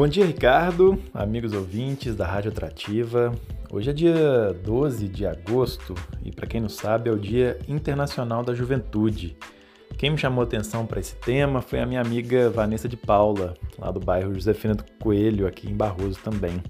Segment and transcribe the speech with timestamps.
[0.00, 3.34] Bom dia, Ricardo, amigos ouvintes da Rádio Atrativa.
[3.70, 8.42] Hoje é dia 12 de agosto e, para quem não sabe, é o Dia Internacional
[8.42, 9.36] da Juventude.
[9.98, 13.90] Quem me chamou atenção para esse tema foi a minha amiga Vanessa de Paula, lá
[13.90, 16.62] do bairro Josefina do Coelho, aqui em Barroso também.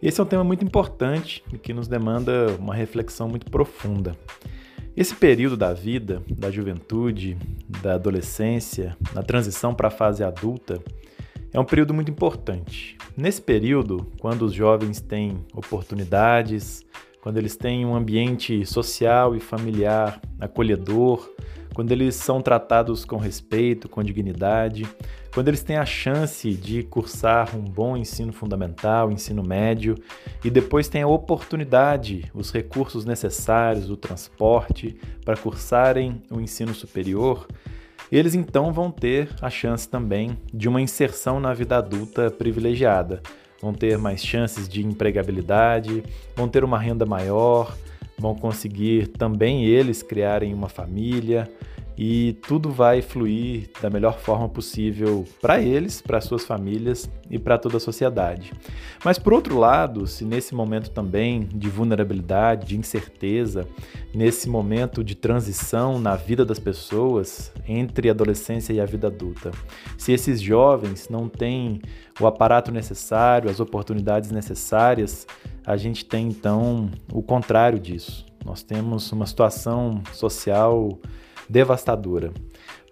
[0.00, 4.16] Esse é um tema muito importante e que nos demanda uma reflexão muito profunda.
[4.96, 7.36] Esse período da vida, da juventude,
[7.82, 10.80] da adolescência, na transição para a fase adulta,
[11.54, 12.98] é um período muito importante.
[13.16, 16.84] Nesse período, quando os jovens têm oportunidades,
[17.22, 21.30] quando eles têm um ambiente social e familiar acolhedor,
[21.72, 24.84] quando eles são tratados com respeito, com dignidade,
[25.32, 29.94] quando eles têm a chance de cursar um bom ensino fundamental, ensino médio,
[30.44, 37.46] e depois têm a oportunidade, os recursos necessários, o transporte para cursarem o ensino superior,
[38.10, 43.22] eles então vão ter a chance também de uma inserção na vida adulta privilegiada.
[43.60, 46.02] Vão ter mais chances de empregabilidade,
[46.36, 47.74] vão ter uma renda maior,
[48.18, 51.48] vão conseguir também eles criarem uma família,
[51.96, 57.56] e tudo vai fluir da melhor forma possível para eles, para suas famílias e para
[57.56, 58.52] toda a sociedade.
[59.04, 63.66] Mas por outro lado, se nesse momento também de vulnerabilidade, de incerteza,
[64.12, 69.52] nesse momento de transição na vida das pessoas entre a adolescência e a vida adulta,
[69.96, 71.80] se esses jovens não têm
[72.20, 75.26] o aparato necessário, as oportunidades necessárias,
[75.64, 78.26] a gente tem então o contrário disso.
[78.44, 80.98] Nós temos uma situação social
[81.48, 82.32] devastadora.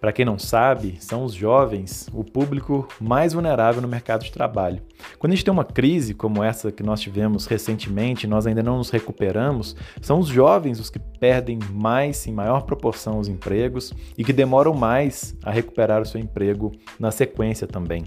[0.03, 4.81] Para quem não sabe, são os jovens o público mais vulnerável no mercado de trabalho.
[5.17, 8.75] Quando a gente tem uma crise como essa que nós tivemos recentemente, nós ainda não
[8.75, 14.25] nos recuperamos, são os jovens os que perdem mais, em maior proporção, os empregos e
[14.25, 18.03] que demoram mais a recuperar o seu emprego na sequência também.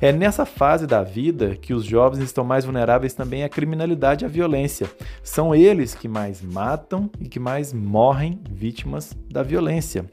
[0.00, 4.26] É nessa fase da vida que os jovens estão mais vulneráveis também à criminalidade e
[4.26, 4.88] à violência.
[5.24, 10.04] São eles que mais matam e que mais morrem vítimas da violência.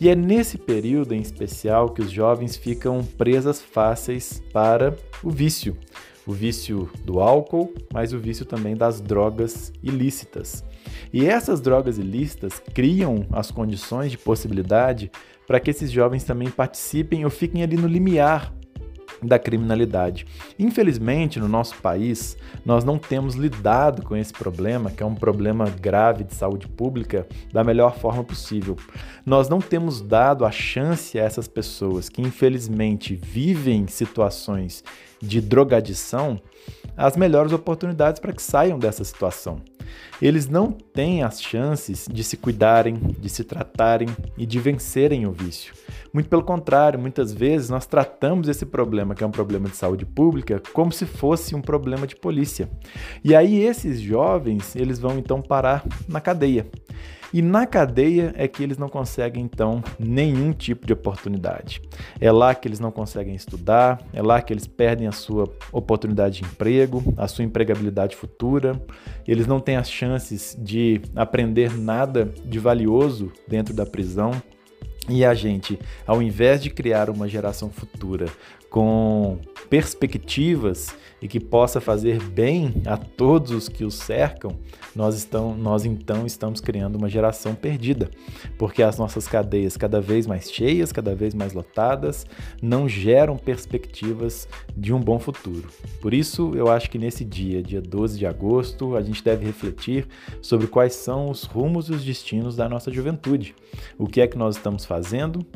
[0.00, 5.76] E é nesse período em especial que os jovens ficam presas fáceis para o vício.
[6.26, 10.64] O vício do álcool, mas o vício também das drogas ilícitas.
[11.12, 15.10] E essas drogas ilícitas criam as condições de possibilidade
[15.46, 18.54] para que esses jovens também participem ou fiquem ali no limiar
[19.22, 20.26] da criminalidade.
[20.58, 25.68] Infelizmente, no nosso país, nós não temos lidado com esse problema, que é um problema
[25.68, 28.76] grave de saúde pública, da melhor forma possível.
[29.24, 34.82] Nós não temos dado a chance a essas pessoas que, infelizmente, vivem situações
[35.20, 36.40] de drogadição
[36.96, 39.60] as melhores oportunidades para que saiam dessa situação.
[40.20, 45.32] Eles não têm as chances de se cuidarem, de se tratarem e de vencerem o
[45.32, 45.72] vício.
[46.12, 50.04] Muito pelo contrário, muitas vezes nós tratamos esse problema, que é um problema de saúde
[50.04, 52.68] pública, como se fosse um problema de polícia.
[53.24, 56.66] E aí esses jovens, eles vão então parar na cadeia.
[57.32, 61.80] E na cadeia é que eles não conseguem, então, nenhum tipo de oportunidade.
[62.20, 66.40] É lá que eles não conseguem estudar, é lá que eles perdem a sua oportunidade
[66.40, 68.80] de emprego, a sua empregabilidade futura,
[69.26, 74.32] eles não têm as chances de aprender nada de valioso dentro da prisão.
[75.10, 75.76] E a gente,
[76.06, 78.26] ao invés de criar uma geração futura
[78.70, 84.56] com perspectivas e que possa fazer bem a todos os que os cercam,
[84.94, 88.08] nós, estão, nós então estamos criando uma geração perdida,
[88.56, 92.24] porque as nossas cadeias cada vez mais cheias, cada vez mais lotadas,
[92.62, 95.68] não geram perspectivas de um bom futuro.
[96.00, 100.06] Por isso, eu acho que nesse dia, dia 12 de agosto, a gente deve refletir
[100.40, 103.54] sobre quais são os rumos e os destinos da nossa juventude.
[103.98, 104.99] O que é que nós estamos fazendo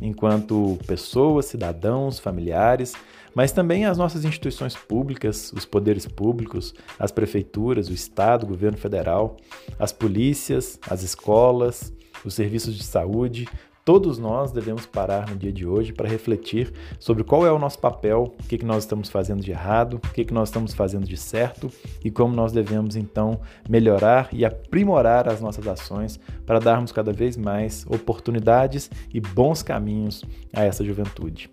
[0.00, 2.94] enquanto pessoas, cidadãos, familiares,
[3.34, 8.78] mas também as nossas instituições públicas, os poderes públicos, as prefeituras, o Estado, o governo
[8.78, 9.36] federal,
[9.78, 11.92] as polícias, as escolas,
[12.24, 13.48] os serviços de saúde,
[13.84, 17.78] Todos nós devemos parar no dia de hoje para refletir sobre qual é o nosso
[17.78, 21.06] papel, o que, que nós estamos fazendo de errado, o que, que nós estamos fazendo
[21.06, 21.70] de certo
[22.02, 23.38] e como nós devemos então
[23.68, 30.24] melhorar e aprimorar as nossas ações para darmos cada vez mais oportunidades e bons caminhos
[30.50, 31.50] a essa juventude.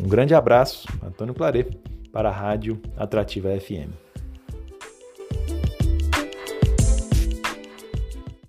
[0.00, 1.68] Um grande abraço, Antônio Claret,
[2.10, 4.11] para a Rádio Atrativa FM.